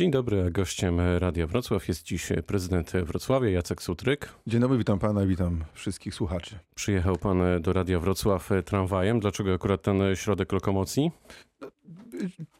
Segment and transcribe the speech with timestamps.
[0.00, 4.28] Dzień dobry, a gościem Radia Wrocław jest dziś prezydent Wrocławia Jacek Sutryk.
[4.46, 6.58] Dzień dobry, witam pana, witam wszystkich słuchaczy.
[6.74, 9.20] Przyjechał pan do Radia Wrocław tramwajem.
[9.20, 11.10] Dlaczego akurat ten środek lokomocji?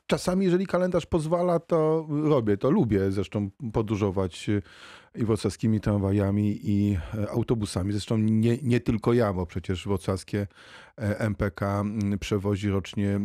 [0.06, 4.50] Czasami, jeżeli kalendarz pozwala, to robię, to lubię zresztą podróżować
[5.14, 6.98] i wrocławskimi tramwajami i
[7.30, 7.92] autobusami.
[7.92, 10.46] Zresztą nie, nie tylko ja, bo przecież wrocławskie
[11.18, 11.84] MPK
[12.20, 13.20] przewozi rocznie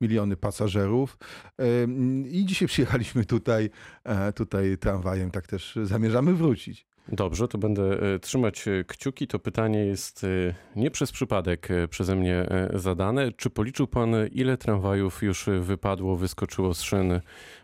[0.00, 1.18] miliony pasażerów.
[2.30, 3.70] I dzisiaj przyjechaliśmy tutaj,
[4.34, 6.86] tutaj tramwajem, tak też zamierzamy wrócić.
[7.08, 9.26] Dobrze, to będę trzymać kciuki.
[9.26, 10.26] To pytanie jest
[10.76, 13.32] nie przez przypadek przeze mnie zadane.
[13.32, 17.20] Czy policzył pan, ile tramwajów już wypadło, wyskoczyło z szyn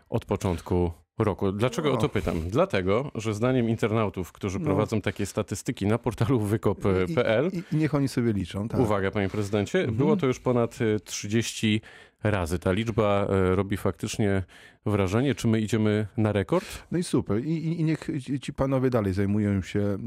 [0.09, 0.91] od początku
[1.23, 1.51] roku.
[1.51, 1.95] Dlaczego no.
[1.95, 2.41] o to pytam?
[2.49, 4.65] Dlatego, że zdaniem internautów, którzy no.
[4.65, 7.49] prowadzą takie statystyki na portalu wykop.pl.
[7.53, 8.67] I, i, niech oni sobie liczą.
[8.67, 8.79] Tak.
[8.79, 9.97] Uwaga, panie prezydencie, mhm.
[9.97, 11.81] było to już ponad 30
[12.23, 12.59] razy.
[12.59, 14.43] Ta liczba robi faktycznie
[14.85, 16.65] wrażenie, czy my idziemy na rekord?
[16.91, 17.45] No i super.
[17.45, 18.07] I, i niech
[18.41, 19.97] ci panowie dalej zajmują się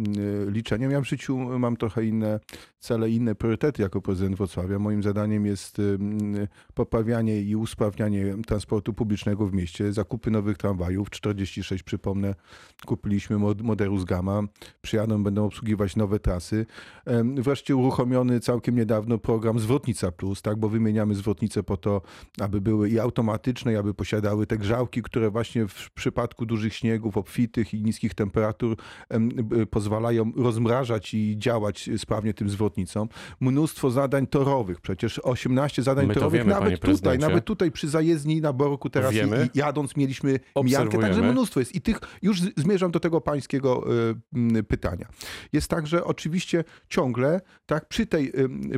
[0.48, 0.90] liczeniem.
[0.90, 2.40] Ja w życiu mam trochę inne
[2.78, 4.78] cele, inne priorytety jako prezydent Wrocławia.
[4.78, 5.80] Moim zadaniem jest
[6.74, 11.10] poprawianie i usprawnianie transportu publicznego w mieście, zakupy nowych tramwajów.
[11.10, 12.34] 46, przypomnę,
[12.86, 14.42] kupiliśmy Moderus Gamma.
[14.82, 16.66] Przyjadą, będą obsługiwać nowe trasy.
[17.34, 22.02] Wreszcie uruchomiony całkiem niedawno program Zwrotnica Plus, tak, bo wymieniamy zwrotnice po to,
[22.40, 27.16] aby były i automatyczne, i aby posiadały te grzałki, które właśnie w przypadku dużych śniegów,
[27.16, 28.76] obfitych i niskich temperatur
[29.70, 33.08] pozwalają rozmrażać i działać sprawnie tym zwrotnicom.
[33.40, 38.40] Mnóstwo zadań torowych, przecież 18 zadań My torowych, wiemy, nawet tutaj, nawet tutaj przy zajezdni
[38.40, 39.48] na Borku teraz wiemy.
[39.54, 41.74] I, jadąc mieliśmy mijankę, także mnóstwo jest.
[41.74, 43.84] I tych, już zmierzam do tego pańskiego
[44.58, 45.08] y, pytania.
[45.52, 48.32] Jest tak, że oczywiście ciągle tak przy tej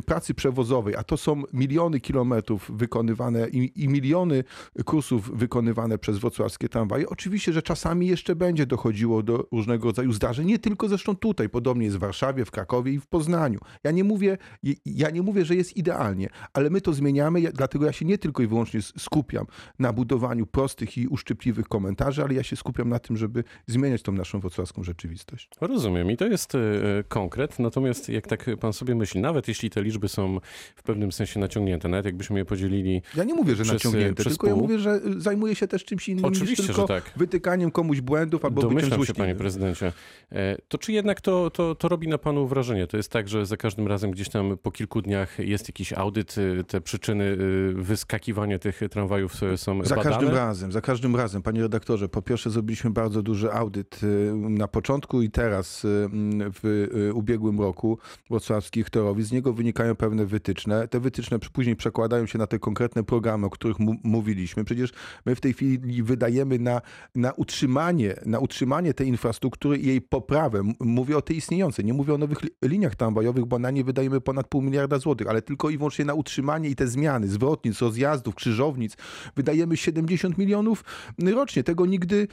[0.05, 4.43] pracy przewozowej, a to są miliony kilometrów wykonywane i, i miliony
[4.85, 7.09] kursów wykonywanych przez wrocławskie tramwaje.
[7.09, 11.85] Oczywiście, że czasami jeszcze będzie dochodziło do różnego rodzaju zdarzeń, nie tylko zresztą tutaj, podobnie
[11.85, 13.59] jest w Warszawie, w Krakowie i w Poznaniu.
[13.83, 14.37] Ja nie mówię,
[14.85, 18.43] ja nie mówię, że jest idealnie, ale my to zmieniamy, dlatego ja się nie tylko
[18.43, 19.45] i wyłącznie skupiam
[19.79, 24.11] na budowaniu prostych i uszczypliwych komentarzy, ale ja się skupiam na tym, żeby zmieniać tą
[24.11, 25.49] naszą wrocławską rzeczywistość.
[25.61, 26.59] Rozumiem i to jest e,
[27.07, 30.39] konkret, natomiast jak tak pan sobie myśli, nawet jeśli te liczby są
[30.75, 34.33] w pewnym sensie naciągnięte, nawet jakbyśmy je podzielili Ja nie mówię, że przez, naciągnięte, przez
[34.33, 34.55] tylko pół.
[34.55, 37.11] ja mówię, że zajmuję się też czymś innym Oczywiście, niż tylko że tak.
[37.15, 39.23] wytykaniem komuś błędów albo byciem Domyślam się, złośliwym.
[39.23, 39.93] panie prezydencie.
[40.31, 42.87] E, To czy jednak to, to, to robi na panu wrażenie?
[42.87, 46.37] To jest tak, że za każdym razem gdzieś tam po kilku dniach jest jakiś audyt,
[46.37, 50.15] y, te przyczyny y, wyskakiwania tych tramwajów są Za badane?
[50.15, 52.09] każdym razem, za każdym razem, panie redaktorze.
[52.09, 53.99] Po pierwsze zrobiliśmy bardzo duży audyt
[54.35, 57.97] na początku i teraz w ubiegłym roku
[58.29, 59.27] wrocławskich torowic.
[59.27, 60.87] Z niego wynikają pewne wytyczne.
[60.87, 64.63] Te wytyczne później przekładają się na te konkretne programy, o których mówiliśmy.
[64.63, 64.89] Przecież
[65.25, 66.81] my w tej chwili wydajemy na,
[67.15, 70.61] na, utrzymanie, na utrzymanie tej infrastruktury i jej poprawę.
[70.79, 74.21] Mówię o tej istniejącej, nie mówię o nowych li- liniach tramwajowych, bo na nie wydajemy
[74.21, 78.35] ponad pół miliarda złotych, ale tylko i wyłącznie na utrzymanie i te zmiany, zwrotnic, rozjazdów,
[78.35, 78.97] krzyżownic.
[79.35, 80.83] Wydajemy 70 milionów
[81.19, 81.63] rocznie.
[81.63, 82.27] Tego nigdy,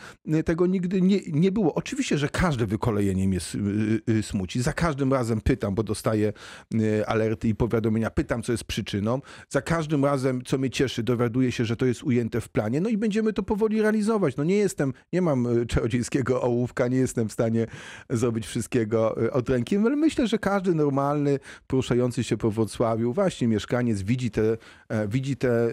[0.44, 1.74] tego nigdy nie, nie było.
[1.74, 4.62] Oczywiście, że każde wykolejenie mnie s- y, y, smuci.
[4.62, 6.32] Za każdym razem pytam, bo dostaję
[6.74, 9.20] y, alerty i powiadomienia, pytam, co jest przyczyną.
[9.48, 12.80] Za każdym razem, co mnie cieszy, dowiaduję się, że to jest ujęte w planie.
[12.80, 14.36] No i będziemy to powoli realizować.
[14.36, 17.66] No nie jestem, nie mam y, czarodziejskiego ołówka, nie jestem w stanie
[18.10, 23.48] zrobić wszystkiego y, od ręki, ale myślę, że każdy normalny, poruszający się po Wrocławiu, właśnie
[23.48, 24.56] mieszkaniec widzi te,
[24.88, 25.70] e, widzi te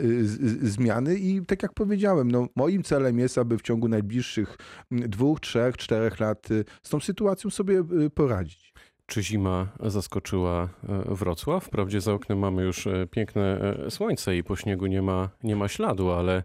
[0.62, 4.58] zmiany i tak jak powiedziałem, no moim celem jest, aby w ciągu najbliższych
[4.92, 6.48] dwóch, trzech, czterech lat
[6.84, 7.84] z tą sytuacją sobie
[8.16, 8.74] poradzić.
[9.12, 11.64] Czy zima zaskoczyła e, Wrocław?
[11.66, 15.56] Wprawdzie za oknem mamy już e, piękne e, słońce i po śniegu nie ma, nie
[15.56, 16.44] ma śladu, ale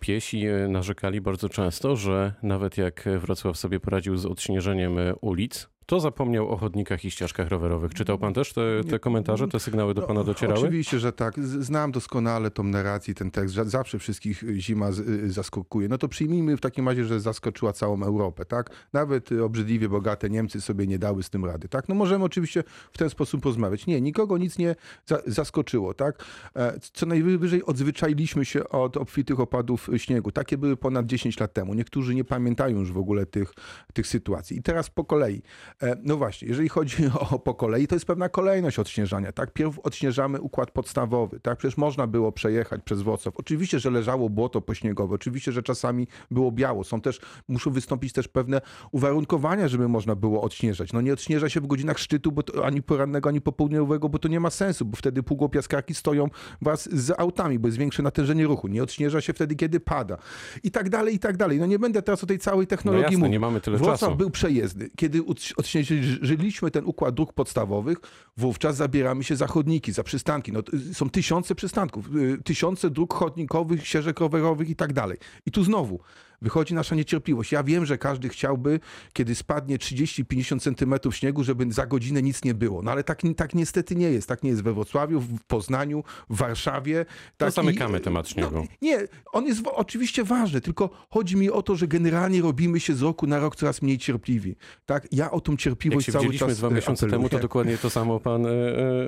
[0.00, 6.48] piesi narzekali bardzo często, że nawet jak Wrocław sobie poradził z odśnieżeniem ulic, to zapomniał
[6.48, 7.94] o chodnikach i ścieżkach rowerowych.
[7.94, 10.60] Czytał pan też te, te komentarze, te sygnały do No, pana docierały?
[10.60, 11.40] Oczywiście, że tak.
[11.44, 13.54] Znam doskonale tą narrację, ten tekst.
[13.54, 14.88] Zawsze wszystkich y, zima
[15.24, 15.88] y, zaskakuje.
[15.88, 18.70] No to przyjmijmy w takim razie, że zaskoczyła całą Europę, tak?
[18.92, 21.88] Nawet y, obrzydliwie bogate Niemcy sobie nie dały z tym rady, tak?
[21.88, 23.86] No możemy oczywiście w ten sposób rozmawiać.
[23.86, 24.76] Nie, nikogo nic nie
[25.06, 26.24] za zaskoczyło, tak?
[26.56, 30.32] E, Co najwyżej odzwyczailiśmy się od obfitych opadów śniegu.
[30.32, 31.74] Takie były ponad 10 lat temu.
[31.74, 33.54] Niektórzy nie pamiętają już w ogóle tych,
[33.92, 34.58] tych sytuacji.
[34.58, 35.42] I teraz po kolei.
[35.82, 36.96] E, No właśnie, jeżeli chodzi
[37.30, 39.32] o po kolei, to jest pewna kolejność odśnieżania.
[39.32, 41.40] Tak, pierw odśnieżamy układ podstawowy.
[41.40, 43.34] Tak, przecież można było przejechać przez Wrocław.
[43.36, 46.84] Oczywiście, że leżało błoto pośniegowe, oczywiście, że czasami było biało.
[46.84, 48.60] Są też, muszą wystąpić też pewne
[48.92, 50.92] uwarunkowania, żeby można było odśnieżać.
[50.92, 54.28] No nie odśnieża się w godzinach szczytu, bo to, ani porannego, ani popołudniowego, bo to
[54.28, 56.28] nie ma sensu, bo wtedy półgłopiaskarki stoją
[56.62, 58.68] was z autami, bo jest większe natężenie ruchu.
[58.68, 60.16] Nie odśnieża się wtedy, kiedy pada.
[60.62, 61.58] I tak dalej, i tak dalej.
[61.58, 63.32] No nie będę teraz o tej całej No technologii jasne, mówił.
[63.32, 64.16] nie mamy tyle Wrocław czasu.
[64.16, 64.88] był przejezdny.
[64.96, 65.22] Kiedy
[65.62, 67.98] odś- odśnieżyliśmy ten układ dróg podstawowych,
[68.36, 70.52] wówczas zabieramy się za chodniki, za przystanki.
[70.52, 75.18] No, t- są tysiące przystanków, y, tysiące dróg chodnikowych, ścieżek rowerowych i tak dalej.
[75.46, 76.00] I tu znowu
[76.42, 77.52] wychodzi nasza niecierpliwość.
[77.52, 78.80] Ja wiem, że każdy chciałby,
[79.12, 82.82] kiedy spadnie 30-50 centymetrów śniegu, żeby za godzinę nic nie było.
[82.82, 84.28] No ale tak, tak niestety nie jest.
[84.28, 87.06] Tak nie jest we Wrocławiu, w Poznaniu, w Warszawie.
[87.36, 88.50] Tak, i- zamykamy temat śniegu.
[88.54, 88.98] No, nie,
[89.32, 93.26] on jest oczywiście ważny, tylko chodzi mi o to, że generalnie robimy się z roku
[93.26, 94.56] na rok coraz mniej cierpliwi.
[94.86, 95.08] Tak?
[95.12, 97.42] Ja o tą Jak cierpliwość się cały czas dwa e, miesiące temu, to apeluję.
[97.42, 98.50] dokładnie to samo pan e,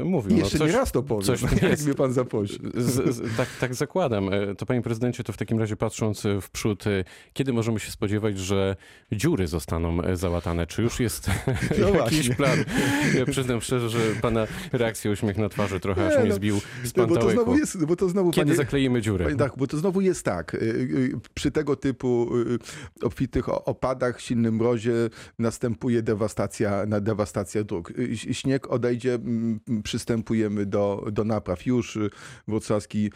[0.01, 0.31] e, mówił.
[0.31, 1.85] I No, jeszcze coś- nie raz to powiem, coś jak jest.
[1.87, 2.59] mnie pan zaprosi.
[2.75, 4.29] Z, z, tak, tak zakładam.
[4.33, 6.85] E, To panie prezydencie, to w takim razie patrząc w przód,
[7.33, 8.77] kiedy możemy się spodziewać, że
[9.13, 10.67] dziury zostaną e, załatane?
[10.67, 11.31] Czy już jest
[11.81, 12.59] No jakiś plan?
[13.19, 16.61] Ja przyznam szczerze, że pana reakcja, uśmiech na twarzy trochę aż Nie, mnie no, zbił
[16.85, 19.25] z bo to znowu jest, bo to znowu Kiedy panie, zakleimy dziury?
[19.25, 22.59] Panie Darku, bo to znowu jest tak, y, y, przy tego typu y,
[23.03, 24.95] obfitych opadach, silnym mrozie
[25.39, 27.93] następuje dewastacja, na dewastacja dróg.
[28.15, 29.19] Śnieg odejdzie,
[29.83, 31.67] przystępujemy do, do napraw.
[31.67, 31.99] Już
[32.49, 33.11] wrocławski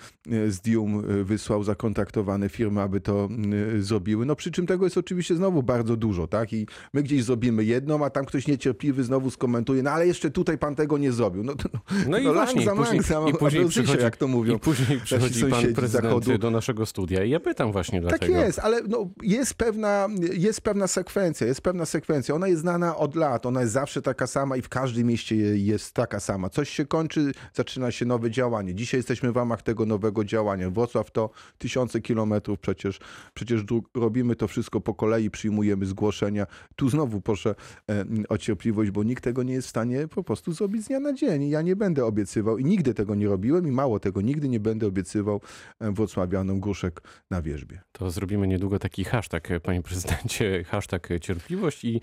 [0.49, 3.29] Zdium wysłał zakontraktowane firmy, aby to
[3.77, 4.27] y, zrobiły.
[4.27, 6.53] No przy czym tego jest oczywiście znowu bardzo dużo, tak?
[6.53, 10.59] I my gdzieś zrobimy jedną, a tam ktoś niecierpliwy znowu skomentuje, no ale jeszcze tutaj
[10.59, 11.43] pan tego nie zrobił.
[11.45, 11.69] No, to,
[12.09, 13.01] No i no, właśnie, za później,
[13.31, 14.57] i później przychodzi, jak to mówią.
[14.57, 16.39] i później przychodzi pan prezydent zachodu.
[16.39, 18.39] do naszego studia i ja pytam właśnie Tak dlatego.
[18.39, 22.35] jest, ale no, jest, pewna, jest pewna sekwencja, jest pewna sekwencja.
[22.35, 25.57] Ona jest znana od lat, ona jest zawsze taka sama i w każdym mieście je-
[25.59, 26.51] jest taka sama.
[26.51, 28.75] Coś się kończy, zaczyna się nowe działanie.
[28.75, 30.71] Dzisiaj jesteśmy w ramach tego nowego działania.
[30.71, 33.01] Wrocław to tysiące kilometrów przecież,
[33.35, 36.47] przecież dróg, robimy to wszystko po kolei, przyjmujemy zgłoszenia.
[36.77, 37.55] Tu znowu proszę
[37.91, 41.01] e, o cierpliwość, bo nikt tego nie jest w stanie po prostu zrobić z dnia
[41.01, 41.49] na dzień.
[41.49, 44.87] Ja nie będę obiecywał i nigdy tego nie robiłem i mało tego, nigdy nie będę
[44.87, 45.41] obiecywał
[45.81, 47.81] e, wrocławianom gruszek na wierzbie.
[47.93, 52.01] To zrobimy niedługo taki hashtag, e, panie prezydencie, hashtag cierpliwość i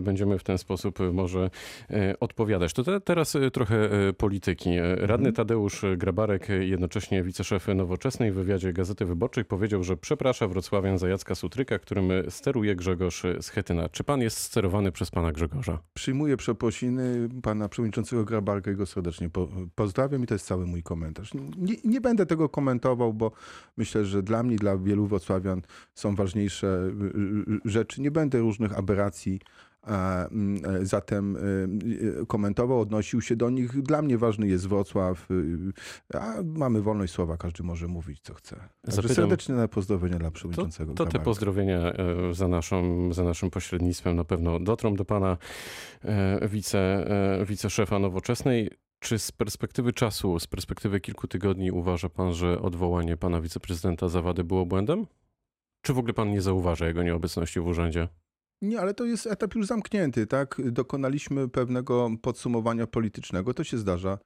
[0.00, 1.50] będziemy w ten sposób może
[2.20, 2.72] odpowiadać.
[2.72, 3.88] To te, teraz trochę
[4.18, 4.70] polityki.
[4.96, 11.05] Radny Tadeusz Grabarek, jednocześnie wiceszef Nowoczesnej w wywiadzie Gazety Wyborczej powiedział, że przeprasza Wrocławian za
[11.08, 13.88] Jacka Sutryka, którym steruje Grzegorz Schetyna.
[13.88, 15.78] Czy pan jest sterowany przez pana Grzegorza?
[15.94, 20.82] Przyjmuję przeprosiny pana przewodniczącego Grabarka i go serdecznie po, pozdrawiam i to jest cały mój
[20.82, 21.30] komentarz.
[21.58, 23.32] Nie, nie będę tego komentował, bo
[23.76, 25.62] myślę, że dla mnie, dla wielu wrocławian
[25.94, 28.00] są ważniejsze y, y, rzeczy.
[28.00, 29.40] Nie będę różnych aberracji
[30.82, 31.40] zatem y,
[32.22, 33.82] y, komentował, odnosił się do nich.
[33.82, 38.56] Dla mnie ważny jest Wrocław, y, a mamy wolność słowa, każdy może mówić co chce.
[38.84, 41.24] Zapytam- serdeczne pozdrowienia dla To, przewodniczącego to te Grabarka.
[41.24, 45.36] pozdrowienia e, za, naszą, za naszym pośrednictwem na pewno dotrą do pana
[46.04, 46.78] e, wice,
[47.40, 48.70] e, wiceszefa Nowoczesnej.
[48.98, 54.44] Czy z perspektywy czasu, z perspektywy kilku tygodni uważa pan, że odwołanie pana wiceprezydenta Zawady
[54.44, 55.06] było błędem?
[55.82, 58.08] Czy w ogóle pan nie zauważa jego nieobecności w urzędzie?
[58.62, 60.60] Nie, ale to jest etap już zamknięty, tak?
[60.64, 63.54] Dokonaliśmy pewnego podsumowania politycznego.
[63.54, 64.18] To się zdarza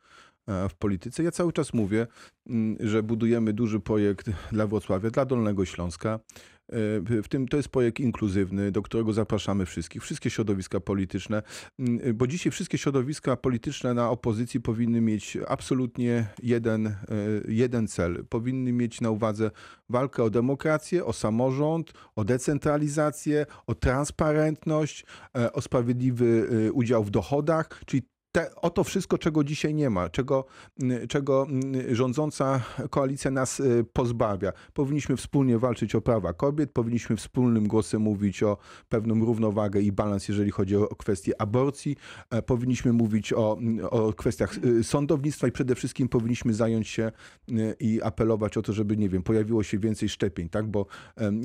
[0.46, 1.22] e, w polityce.
[1.22, 2.06] Ja cały czas mówię,
[2.46, 6.20] mm, że budujemy duży projekt dla Wrocławia, dla Dolnego Śląska.
[7.22, 11.42] W tym to jest projekt inkluzywny, do którego zapraszamy wszystkich, wszystkie środowiska polityczne,
[11.78, 16.94] Mm, bo dzisiaj wszystkie środowiska polityczne na opozycji powinny mieć absolutnie jeden, e,
[17.48, 18.24] jeden cel.
[18.28, 19.50] Powinny mieć na uwadze
[19.88, 25.04] walkę o demokrację, o samorząd, o decentralizację, o transparentność,
[25.36, 29.90] e, o sprawiedliwy e, udział w dochodach, czyli te, o to wszystko, czego dzisiaj nie
[29.90, 30.44] ma, czego,
[30.82, 32.60] m, czego m, rządząca
[32.90, 34.52] koalicja nas e, pozbawia.
[34.72, 38.56] Powinniśmy wspólnie walczyć o prawa kobiet, powinniśmy wspólnym głosem mówić o
[38.88, 41.96] pewną równowagę i balans, jeżeli chodzi o kwestie aborcji,
[42.30, 43.58] e, powinniśmy mówić o,
[43.90, 47.12] o kwestiach e, sądownictwa i przede wszystkim powinniśmy zająć się e,
[47.80, 50.66] i apelować o to, żeby, nie wiem, pojawiło się więcej szczepień, tak?
[50.66, 51.42] Bo, em,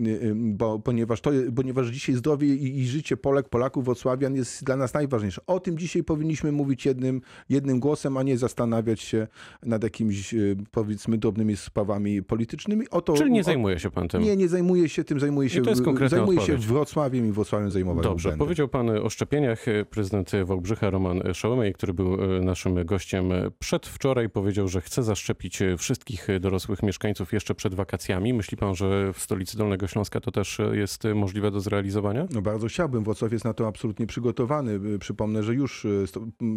[0.58, 4.94] bo ponieważ, to, ponieważ dzisiaj zdrowie i, i życie Polek, Polaków, Wrocławian jest dla nas
[4.94, 5.42] najważniejsze.
[5.48, 9.28] O tym dzisiaj powinniśmy mówić mówić jednym, jednym głosem, a nie zastanawiać się
[9.64, 10.38] nad jakimiś, e,
[10.72, 12.90] powiedzmy, drobnymi sprawami politycznymi.
[12.90, 14.22] O to, Czyli nie o, zajmuje się pan tym?
[14.22, 16.58] Nie, nie zajmuje się tym, zajmuje się, to jest konkretna zajmuje się.
[16.58, 18.46] Wrocławiem i Wrocławiem zajmować Dobrze, będę.
[18.46, 19.66] powiedział pan o szczepieniach.
[19.90, 23.30] Prezydent Wałbrzycha Roman Szołomej, który był e, naszym gościem
[23.60, 28.34] przedwczoraj, powiedział, że chce zaszczepić wszystkich dorosłych mieszkańców jeszcze przed wakacjami.
[28.34, 32.28] Myśli pan, że w stolicy Dolnego Śląska to też jest możliwe do zrealizowania?
[32.34, 33.04] No bardzo chciałbym.
[33.04, 35.00] Wrocław jest na to absolutnie przygotowany.
[35.00, 35.88] Przypomnę, że już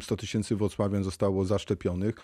[0.09, 2.15] 100 tysięcy wrocławian zostało zaszczepionych.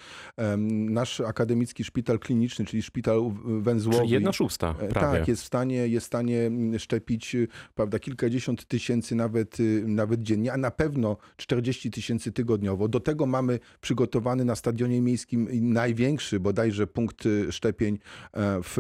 [0.69, 3.99] Nasz akademicki szpital kliniczny, czyli szpital węzłowy.
[3.99, 5.19] Czyli jedna szósta E, prawie.
[5.19, 9.85] Tak, jest w stanie, jest w stanie mm, szczepić y, prawda, kilkadziesiąt tysięcy nawet, y,
[9.87, 12.89] nawet dziennie, a na pewno 40 tysięcy tygodniowo.
[12.89, 18.77] Do tego mamy przygotowany na stadionie miejskim największy bodajże punkt y, szczepień e, w,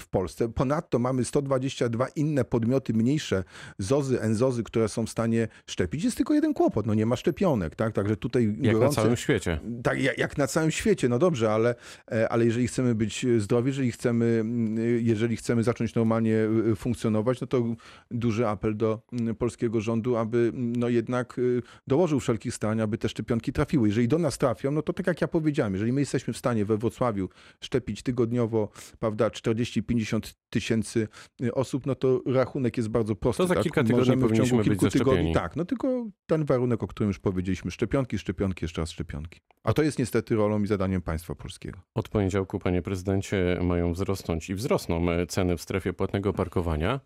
[0.00, 0.48] w Polsce.
[0.48, 3.44] Ponadto mamy 122 inne podmioty mniejsze,
[3.78, 6.04] ZOZy, ENZOZy, które są w stanie szczepić.
[6.04, 7.92] Jest tylko jeden kłopot, no nie ma szczepionek, tak?
[7.92, 9.60] Także tutaj Jak na całym świecie.
[9.82, 11.74] tak, jak, jak na całym świecie, no dobrze, ale,
[12.12, 16.36] e, ale jeżeli chcemy być zdrowi, jeżeli chcemy, mm, jeżeli chcemy zacząć normalnie
[16.72, 17.64] y, funkcjonować, no to
[18.10, 19.00] duży apel do
[19.38, 21.40] polskiego rządu, aby no jednak
[21.86, 23.88] dołożył wszelkich starań, aby te szczepionki trafiły.
[23.88, 26.64] Jeżeli do nas trafią, no to tak jak ja powiedziałem, jeżeli my jesteśmy w stanie
[26.64, 27.28] we Wrocławiu
[27.60, 31.08] szczepić tygodniowo, prawda, 40-50 tysięcy
[31.52, 33.42] osób, no to rachunek jest bardzo prosty.
[33.42, 33.62] To za tak?
[33.62, 37.18] kilka tygodni Możemy w ciągu kilku tygodni, tak, no tylko ten warunek, o którym już
[37.18, 39.40] powiedzieliśmy, szczepionki, szczepionki, jeszcze raz szczepionki.
[39.64, 41.78] A to jest niestety rolą i zadaniem państwa polskiego.
[41.94, 47.00] Od poniedziałku, panie prezydencie, mają wzrosnąć i wzrosną e, ceny w strefie płatnego parkowania.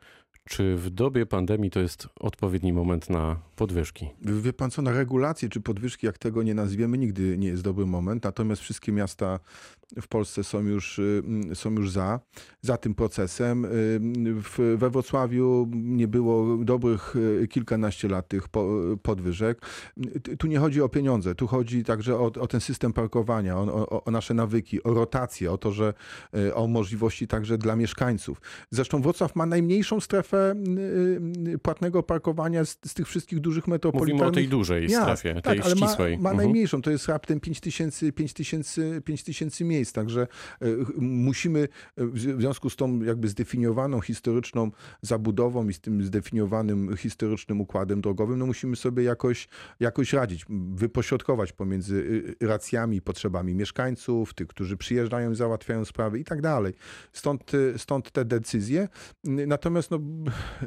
[0.49, 4.09] Czy w dobie pandemii to jest odpowiedni moment na podwyżki?
[4.21, 7.87] Wie pan co, na regulacje czy podwyżki, jak tego nie nazwiemy, nigdy nie jest dobry
[7.87, 8.25] moment.
[8.25, 9.41] Natomiast wszystkie miasta
[10.01, 11.23] w Polsce są już, y,
[11.55, 12.21] są już za,
[12.61, 13.65] za tym procesem.
[13.65, 13.69] Y,
[14.43, 19.61] W, we Wrocławiu nie było dobrych y, kilkanaście lat tych po- podwyżek.
[20.39, 24.05] Tu nie chodzi o pieniądze, tu chodzi także o, o ten system parkowania, o, o,
[24.05, 25.95] o nasze nawyki, o rotację, o to, że
[26.55, 28.41] o możliwości także dla mieszkańców.
[28.71, 30.55] Zresztą Wrocław ma najmniejszą strefę
[31.63, 35.03] płatnego parkowania z, z tych wszystkich dużych metropolitalnych Mówimy o tej dużej miast.
[35.21, 36.17] strefie, tak, tej ale ścisłej.
[36.17, 36.37] Ma, ma Mhm.
[36.37, 40.23] najmniejszą, to jest raptem 5 tysięcy, 5 tysięcy, 5 tysięcy miejsc, także
[40.61, 40.67] e,
[40.99, 41.61] musimy
[41.97, 44.71] e, w zw- w związku z tą jakby zdefiniowaną historyczną
[45.03, 49.49] zabudową i z tym zdefiniowanym historycznym układem drogowym, no musimy sobie jakoś,
[49.81, 51.97] jakoś radzić, wypośrodkować pomiędzy
[52.43, 56.75] y, racjami i potrzebami mieszkańców, tych, którzy przyjeżdżają i załatwiają sprawy i tak dalej.
[57.13, 58.89] Stąd, y, stąd te decyzje.
[59.25, 59.99] Natomiast no,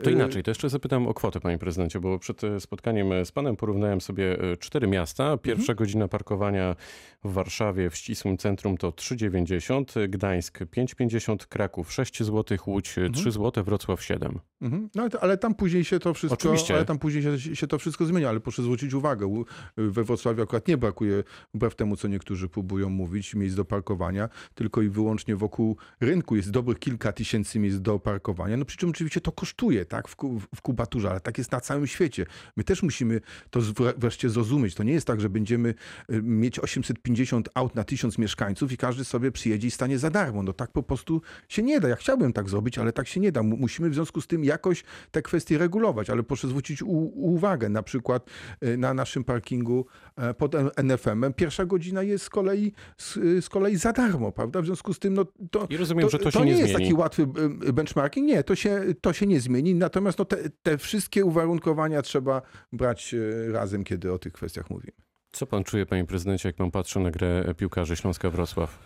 [0.04, 3.32] To y, inaczej, to jeszcze zapytam o kwotę, panie prezydencie, bo przed e, spotkaniem z
[3.32, 5.38] panem porównałem sobie cztery miasta.
[5.38, 5.78] Pierwsza Mhm.
[5.78, 6.76] godzina parkowania
[7.24, 13.10] w Warszawie w ścisłym centrum to 3,90, e, Gdańsk 5,50, Kraków 6 zł, Łódź e,
[13.10, 14.40] 3 zł, Wrocław 7.
[14.62, 14.90] Mhm.
[14.96, 16.76] No, ale, tam później się to wszystko, Oczywiście.
[16.76, 19.44] ale tam później się, się to wszystko zmienia, ale proszę zwrócić uwagę,
[19.78, 24.82] we Wrocławiu akurat nie brakuje, wbrew temu, co niektórzy próbują mówić, miejsc do parkowania, tylko
[24.82, 29.22] i wyłącznie wokół rynku jest dobrych kilka tysięcy miejsc do parkowania, no przy czym oczywiście
[29.22, 30.16] to kosztuje, tak, w,
[30.56, 32.26] w kubaturze, ale tak jest na całym świecie.
[32.58, 33.60] My też musimy to
[33.98, 34.76] wreszcie zrozumieć.
[34.76, 35.70] To nie jest tak, że będziemy
[36.10, 40.44] y, mieć 850 aut na 1000 mieszkańców i każdy sobie przyjedzie i stanie za darmo.
[40.44, 41.88] No tak po prostu się nie da.
[41.88, 43.44] Ja chciałbym tak zrobić, ale tak się nie da.
[43.44, 46.84] Mu- Musimy w związku z tym jakoś te kwestie regulować, ale proszę zwrócić
[47.16, 48.30] uwagę na przykład
[48.64, 49.86] y, na naszym parkingu
[50.16, 51.34] e, pod NFM-em.
[51.34, 54.62] Pierwsza godzina jest z kolei, z, y, z kolei za darmo, prawda?
[54.62, 56.94] W związku z tym no, to, I rozumiem, że to się nie, nie jest taki
[56.94, 57.28] łatwy
[57.68, 58.28] y, benchmarking.
[58.28, 59.76] Nie, to się, to się nie zmieni.
[59.76, 62.42] Natomiast no, te, te wszystkie uwarunkowania trzeba
[62.74, 63.16] brać
[63.52, 65.06] razem, kiedy o tych kwestiach mówimy.
[65.36, 68.80] Co pan czuje, panie prezydencie, jak pan patrzy na grę piłkarzy Śląska Wrocław?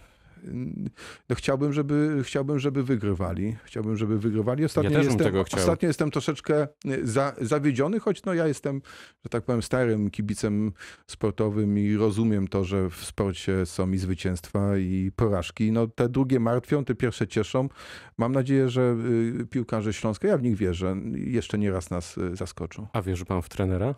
[1.30, 3.56] No chciałbym, żeby, chciałbym, żeby wygrywali.
[3.64, 4.66] Chciałbym, żeby wygrywali.
[4.66, 8.82] Ostatnio, Ja jestem, ostatnio jestem troszeczkę y, za, zawiedziony, choć no ja jestem,
[9.24, 10.72] że tak powiem, starym kibicem
[11.08, 15.72] sportowym i rozumiem to, że w sporcie są i zwycięstwa, i porażki.
[15.72, 17.70] No te drugie martwią, te pierwsze cieszą.
[18.18, 18.96] Mam nadzieję, że
[19.42, 22.88] y, piłkarze Śląska, ja w nich wierzę, jeszcze nie raz nas y, zaskoczą.
[22.94, 23.96] A wierzy pan w trenera?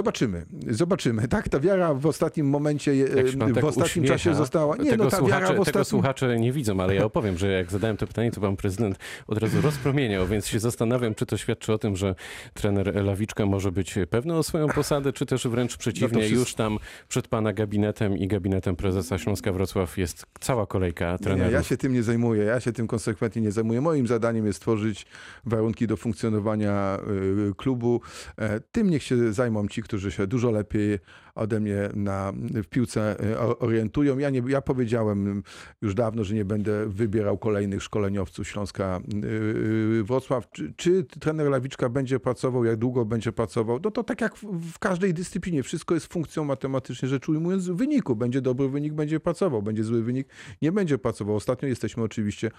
[0.00, 1.28] Zobaczymy, zobaczymy.
[1.28, 2.96] Tak, ta wiara w ostatnim momencie,
[3.30, 4.76] się pan w tak ostatnim uśmiecha, czasie została.
[4.76, 5.84] Nie, tego, no ta słuchacze, wiara w tego ostatnim...
[5.84, 9.38] słuchacze nie widzą, ale ja opowiem, że jak zadałem to pytanie, to pan prezydent od
[9.38, 12.14] razu rozpromieniał, więc się zastanawiam, czy to świadczy o tym, że
[12.54, 16.78] trener Lawiczka może być pewny o swoją posadę, czy też wręcz przeciwnie, wszystko- już tam
[17.08, 21.52] przed pana gabinetem i gabinetem prezesa Śląska Wrocław jest cała kolejka Nie, trenerów.
[21.52, 23.80] ja się tym nie zajmuję, ja się tym konsekwentnie nie zajmuję.
[23.80, 25.06] Moim zadaniem jest stworzyć
[25.44, 26.98] warunki do funkcjonowania
[27.50, 28.00] y, klubu.
[28.38, 30.98] E, Tym niech się zajmą ci, ci, którzy się dużo lepiej
[31.34, 34.18] ode mnie na, w piłce e, orientują.
[34.18, 35.42] Ja, nie, ja powiedziałem
[35.82, 40.50] już dawno, że nie będę wybierał kolejnych szkoleniowców Śląska yy, Wrocław.
[40.50, 43.80] Czy, czy trener Lawiczka będzie pracował, jak długo będzie pracował?
[43.84, 45.62] No to tak jak w, w każdej dyscyplinie.
[45.62, 48.16] Wszystko jest funkcją matematycznie rzecz ujmując wyniku.
[48.16, 49.62] Będzie dobry wynik, będzie pracował.
[49.62, 50.28] Będzie zły wynik,
[50.62, 51.36] nie będzie pracował.
[51.36, 52.50] Ostatnio jesteśmy oczywiście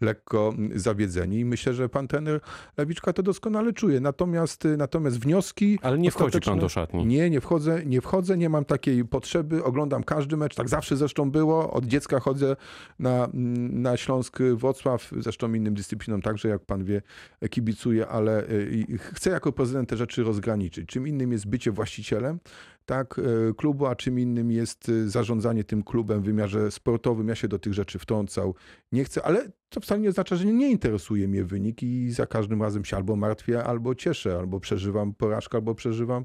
[0.00, 2.40] lekko zawiedzeni i myślę, że pan trener
[2.76, 4.00] Lawiczka to doskonale czuje.
[4.00, 5.78] Natomiast, natomiast wnioski...
[5.82, 7.06] Ale nie wchodzi pan do szatni.
[7.06, 9.64] nie, nie wchodzę, nie wchodzę, nie mam takiej potrzeby.
[9.64, 11.72] Oglądam każdy mecz, tak zawsze zresztą było.
[11.72, 12.56] Od dziecka chodzę
[12.98, 13.28] na,
[13.72, 17.02] na Śląsk Wrocław, zresztą innym dyscyplinom także, jak pan wie,
[17.50, 20.88] kibicuję, ale y, chcę jako prezydent te rzeczy rozgraniczyć.
[20.88, 22.38] Czym innym jest bycie właścicielem
[22.86, 27.28] tak, y, klubu, a czym innym jest y, zarządzanie tym klubem w wymiarze sportowym.
[27.28, 28.54] Ja się do tych rzeczy wtrącał
[28.92, 32.62] nie chcę, ale to wcale nie oznacza, że nie, interesuje mnie wynik i za każdym
[32.62, 36.24] razem się albo martwię, albo cieszę, albo przeżywam porażkę, albo przeżywam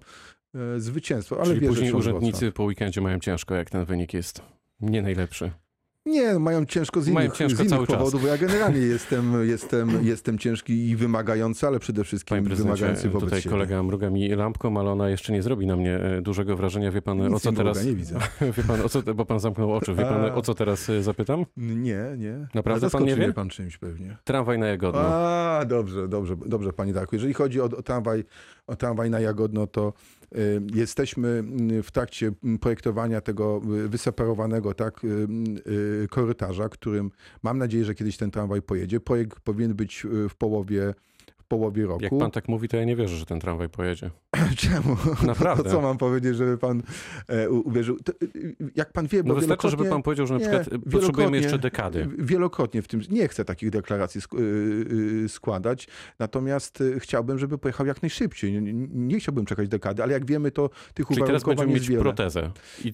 [0.56, 1.36] e, zwycięstwo.
[1.36, 4.42] Ale Czyli wierzę później urzędnicy po weekendzie mają ciężko, jak ten wynik jest
[4.80, 5.52] nie najlepszy.
[6.08, 7.98] Nie, mają ciężko z Mają innych, ciężko z innych cały czas.
[7.98, 8.24] powodów.
[8.24, 13.54] Ja generalnie jestem, jestem, jestem ciężki i wymagający, ale przede wszystkim wymagający wobec tutaj siebie.
[13.54, 16.92] kolega mruga mi lampką, ale ona jeszcze nie zrobi na mnie e, dużego wrażenia.
[16.92, 17.86] Wie pan, Nic o co nie mruga, teraz...
[17.86, 18.20] nie widzę.
[18.58, 19.96] Wie pan, o co, bo pan zamknął oczy.
[19.96, 20.34] Wie pan, A.
[20.36, 21.46] o co teraz e, zapytam?
[21.58, 22.48] Nie, nie.
[22.54, 23.34] Naprawdę pan nie wie?
[23.34, 24.18] pan czymś pewnie.
[24.24, 25.02] Tramwaj na Jagodno.
[25.02, 27.16] A, dobrze, dobrze, dobrze, panie Darku.
[27.16, 28.24] Jeżeli chodzi o, o, tramwaj,
[28.68, 29.94] o tramwaj na Jagodno, to
[30.74, 35.28] jesteśmy y, w trakcie y, projektowania tego y, wyseparowanego tak, y,
[36.04, 37.12] y, korytarza, którym
[37.44, 39.00] mam nadzieję, że kiedyś ten tramwaj pojedzie.
[39.00, 40.94] Projekt powinien być y, w połowie,
[41.48, 42.04] połowie roku.
[42.04, 44.10] Jak pan tak mówi, to ja nie wierzę, że ten tramwaj pojedzie.
[44.58, 44.98] Czemu?
[45.26, 45.64] Naprawdę.
[45.64, 46.84] To co mam powiedzieć, żeby pan
[47.28, 47.98] e, uwierzył?
[48.00, 50.74] To, y, jak pan wie, bo No wystarczy, żeby pan powiedział, że na Nie, przykład
[50.88, 52.08] e, potrzebujemy jeszcze dekady.
[52.18, 53.02] Wielokrotnie w tym.
[53.10, 54.38] Nie chcę takich deklaracji sk-
[55.28, 55.88] składać,
[56.20, 58.62] natomiast chciałbym, żeby pojechał jak najszybciej.
[58.62, 61.82] Nie, nie- chciałbym czekać dekady, ale jak wiemy, to tych Czyli teraz uwarunkowań będziemy jest
[61.84, 62.02] mieć wiele.
[62.04, 62.52] protezę.
[62.84, 62.94] I,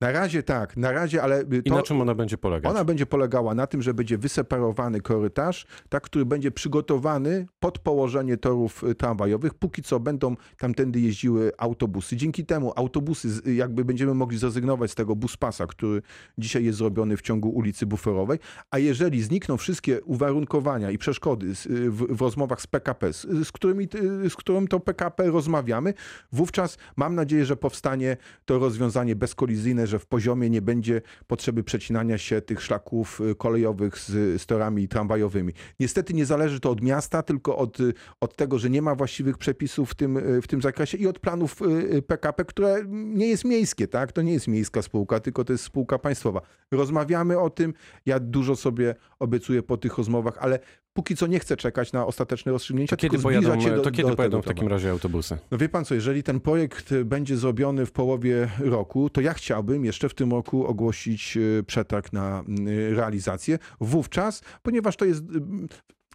[0.00, 2.70] Na razie tak, na razie, ale y, I to, na czym ona będzie polegać?
[2.70, 8.36] ona będzie polegała na tym, że będzie wyseparowany korytarz, tak, który będzie przygotowany pod położenie
[8.36, 9.54] torów y, tramwajowych.
[9.54, 12.16] Póki co będą tamtędy jeździły autobusy.
[12.16, 16.02] Dzięki temu autobusy, z- jakby będziemy mogli zrezygnować z tego buspasa, który
[16.38, 18.38] dzisiaj jest zrobiony w ciągu ulicy Buferowej.
[18.70, 23.52] A jeżeli znikną wszystkie uwarunkowania i przeszkody y, w, w rozmowach z PKP, z, z,
[23.52, 23.88] którymi,
[24.24, 25.94] y, z którym to PKP rozmawiamy,
[26.32, 32.18] wówczas mam nadzieję, że powstanie to rozwiązanie bezkolizyjne, że w poziomie nie będzie potrzeby przecinania
[32.18, 35.52] się tych szlaków y, kolejowych z, z torami tramwajowymi.
[35.80, 37.78] Niestety nie zależy to od miasta, tylko od,
[38.20, 41.18] od tego, że nie ma właściwych przepisów w tym, y, w tym zakresie i od
[41.18, 41.64] planów y,
[41.94, 44.12] y, PKP, które nie jest miejskie, tak?
[44.12, 46.40] To nie jest miejska spółka, tylko to jest spółka państwowa.
[46.70, 47.74] Rozmawiamy o tym,
[48.06, 50.58] ja dużo sobie obiecuję po tych rozmowach, ale
[50.94, 54.10] póki co nie chcę czekać na ostateczne rozstrzygnięcia, To kiedy pojadą, się do, to kiedy
[54.10, 55.38] do pojadą w takim razie autobusy?
[55.50, 59.34] No wie pan co, jeżeli ten projekt y, będzie zrobiony w połowie roku, to ja
[59.34, 63.58] chciałbym jeszcze w tym roku ogłosić y, przetarg na y, realizację.
[63.80, 65.24] Wówczas, ponieważ to jest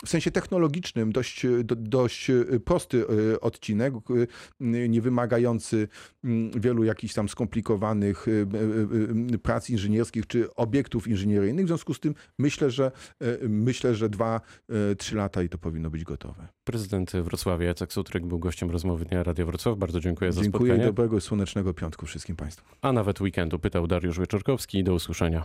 [0.06, 4.27] w sensie technologicznym dość, do, dość y, prosty y, odcinek, y,
[4.89, 5.88] nie wymagający
[6.56, 8.26] wielu jakichś tam skomplikowanych
[9.43, 11.65] prac inżynierskich czy obiektów inżynieryjnych.
[11.65, 12.91] W związku z tym myślę, że
[13.50, 14.41] myślę, że dwa,
[14.91, 16.47] y, trzy lata i to powinno być gotowe.
[16.63, 19.78] Prezydent Wrocławia Jacek Sutrek był gościem rozmowy Dnia Radia Wrocław.
[19.78, 20.86] Bardzo dziękuję za Dziękuję i spotkanie.
[20.86, 22.65] dobrego i słonecznego piątku wszystkim Państwu.
[22.82, 24.84] A nawet weekendu pytał Dariusz Wieczorkowski.
[24.84, 25.43] Do usłyszenia.